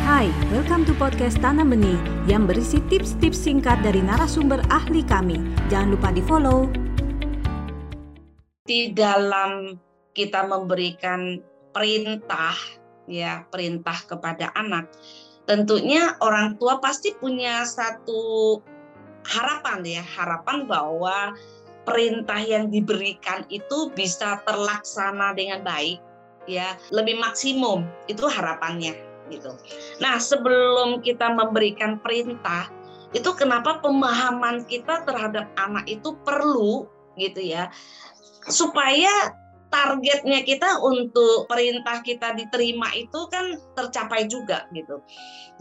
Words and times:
Hai, 0.00 0.32
welcome 0.48 0.88
to 0.88 0.96
podcast 0.96 1.36
Tanam 1.44 1.76
Benih 1.76 2.00
yang 2.24 2.48
berisi 2.48 2.80
tips-tips 2.88 3.36
singkat 3.36 3.84
dari 3.84 4.00
narasumber 4.00 4.64
ahli 4.72 5.04
kami. 5.04 5.36
Jangan 5.68 5.92
lupa 5.92 6.08
di-follow. 6.08 6.72
Di 8.64 8.96
dalam 8.96 9.76
kita 10.16 10.48
memberikan 10.48 11.44
perintah, 11.76 12.56
ya, 13.04 13.44
perintah 13.52 14.00
kepada 14.08 14.48
anak, 14.56 14.88
tentunya 15.44 16.16
orang 16.24 16.56
tua 16.56 16.80
pasti 16.80 17.12
punya 17.20 17.68
satu 17.68 18.56
harapan 19.28 19.84
ya, 19.84 20.04
harapan 20.16 20.64
bahwa 20.64 21.36
perintah 21.84 22.40
yang 22.40 22.72
diberikan 22.72 23.44
itu 23.52 23.92
bisa 23.92 24.40
terlaksana 24.48 25.36
dengan 25.36 25.60
baik 25.60 26.00
ya, 26.48 26.72
lebih 26.88 27.20
maksimum. 27.20 27.84
Itu 28.08 28.24
harapannya 28.32 29.09
gitu. 29.30 29.54
Nah, 30.02 30.18
sebelum 30.18 31.00
kita 31.00 31.32
memberikan 31.32 32.02
perintah, 32.02 32.68
itu 33.10 33.30
kenapa 33.34 33.82
pemahaman 33.82 34.62
kita 34.66 35.02
terhadap 35.02 35.50
anak 35.58 35.86
itu 35.90 36.14
perlu 36.22 36.86
gitu 37.18 37.42
ya. 37.42 37.70
Supaya 38.46 39.34
targetnya 39.70 40.42
kita 40.42 40.82
untuk 40.82 41.46
perintah 41.46 42.02
kita 42.02 42.34
diterima 42.34 42.90
itu 42.98 43.30
kan 43.30 43.56
tercapai 43.78 44.26
juga 44.26 44.66
gitu. 44.74 44.98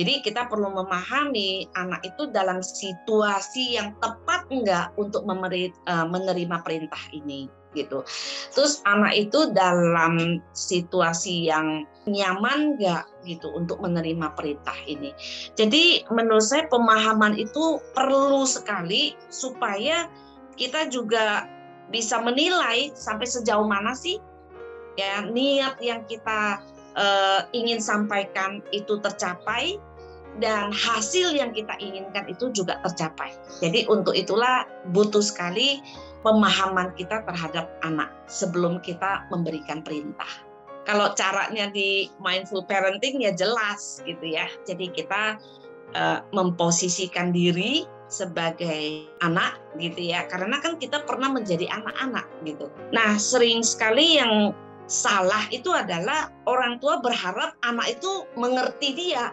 Jadi 0.00 0.24
kita 0.24 0.48
perlu 0.48 0.72
memahami 0.72 1.68
anak 1.76 2.00
itu 2.02 2.32
dalam 2.32 2.64
situasi 2.64 3.76
yang 3.76 3.92
tepat 4.00 4.48
enggak 4.48 4.90
untuk 4.96 5.28
uh, 5.28 6.06
menerima 6.08 6.56
perintah 6.64 7.00
ini 7.12 7.52
gitu. 7.76 8.00
Terus 8.56 8.80
anak 8.88 9.12
itu 9.28 9.52
dalam 9.52 10.40
situasi 10.56 11.52
yang 11.52 11.84
nyaman 12.08 12.80
nggak 12.80 13.04
gitu 13.28 13.52
untuk 13.52 13.84
menerima 13.84 14.32
perintah 14.32 14.76
ini. 14.88 15.12
Jadi 15.52 16.08
menurut 16.08 16.48
saya 16.48 16.64
pemahaman 16.72 17.36
itu 17.36 17.76
perlu 17.92 18.48
sekali 18.48 19.12
supaya 19.28 20.08
kita 20.56 20.88
juga 20.88 21.44
bisa 21.88 22.20
menilai 22.20 22.92
sampai 22.92 23.24
sejauh 23.24 23.64
mana 23.64 23.96
sih 23.96 24.20
ya 24.98 25.24
niat 25.24 25.78
yang 25.78 26.02
kita 26.04 26.60
uh, 26.98 27.40
ingin 27.54 27.78
sampaikan 27.78 28.60
itu 28.74 28.98
tercapai 28.98 29.78
dan 30.38 30.70
hasil 30.70 31.34
yang 31.34 31.50
kita 31.50 31.74
inginkan 31.82 32.26
itu 32.30 32.50
juga 32.54 32.78
tercapai. 32.86 33.34
Jadi 33.58 33.86
untuk 33.90 34.14
itulah 34.14 34.66
butuh 34.94 35.22
sekali 35.22 35.82
pemahaman 36.22 36.94
kita 36.94 37.22
terhadap 37.26 37.70
anak 37.82 38.10
sebelum 38.30 38.78
kita 38.82 39.26
memberikan 39.30 39.82
perintah. 39.82 40.30
Kalau 40.86 41.12
caranya 41.12 41.68
di 41.68 42.08
mindful 42.16 42.64
parenting 42.64 43.20
ya 43.20 43.34
jelas 43.34 44.00
gitu 44.08 44.24
ya. 44.24 44.48
Jadi 44.64 44.88
kita 44.88 45.36
uh, 45.94 46.24
memposisikan 46.34 47.30
diri 47.30 47.86
sebagai 48.08 49.08
anak 49.20 49.60
gitu 49.76 50.12
ya. 50.12 50.24
Karena 50.26 50.58
kan 50.60 50.80
kita 50.80 51.04
pernah 51.04 51.32
menjadi 51.32 51.68
anak-anak 51.68 52.26
gitu. 52.44 52.72
Nah, 52.90 53.20
sering 53.20 53.60
sekali 53.60 54.20
yang 54.20 54.56
salah 54.88 55.44
itu 55.52 55.68
adalah 55.70 56.32
orang 56.48 56.80
tua 56.80 57.00
berharap 57.04 57.56
anak 57.64 58.00
itu 58.00 58.24
mengerti 58.36 58.96
dia. 58.96 59.30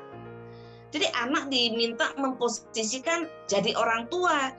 Jadi 0.92 1.12
anak 1.16 1.52
diminta 1.52 2.16
memposisikan 2.16 3.28
jadi 3.52 3.76
orang 3.76 4.08
tua 4.08 4.56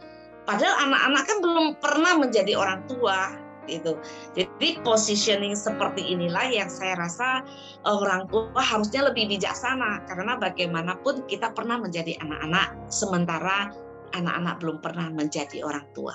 Padahal 0.47 0.75
anak-anak 0.89 1.23
kan 1.27 1.39
belum 1.43 1.67
pernah 1.83 2.15
menjadi 2.23 2.55
orang 2.55 2.87
tua 2.87 3.35
gitu. 3.69 3.99
Jadi 4.35 4.81
positioning 4.83 5.55
seperti 5.55 6.15
inilah 6.15 6.47
yang 6.51 6.71
saya 6.71 6.97
rasa 6.97 7.43
eh, 7.83 7.93
orang 7.93 8.27
tua 8.31 8.63
harusnya 8.63 9.11
lebih 9.11 9.31
bijaksana 9.31 10.07
karena 10.09 10.39
bagaimanapun 10.41 11.27
kita 11.27 11.53
pernah 11.53 11.79
menjadi 11.79 12.19
anak-anak 12.23 12.91
sementara 12.91 13.75
anak-anak 14.15 14.55
belum 14.63 14.79
pernah 14.81 15.09
menjadi 15.11 15.67
orang 15.67 15.87
tua. 15.93 16.15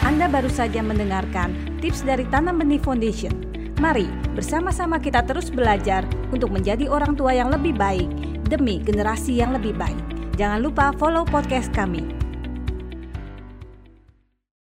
Anda 0.00 0.26
baru 0.32 0.48
saja 0.48 0.80
mendengarkan 0.80 1.78
tips 1.84 2.02
dari 2.02 2.24
Tanam 2.32 2.58
Benih 2.58 2.80
Foundation. 2.80 3.32
Mari 3.80 4.08
bersama-sama 4.32 5.00
kita 5.00 5.24
terus 5.24 5.48
belajar 5.52 6.04
untuk 6.32 6.52
menjadi 6.52 6.88
orang 6.88 7.16
tua 7.16 7.32
yang 7.36 7.52
lebih 7.52 7.76
baik 7.76 8.08
demi 8.48 8.80
generasi 8.80 9.40
yang 9.40 9.52
lebih 9.52 9.76
baik. 9.76 10.00
Jangan 10.40 10.64
lupa 10.64 10.92
follow 10.96 11.28
podcast 11.28 11.68
kami. 11.76 12.04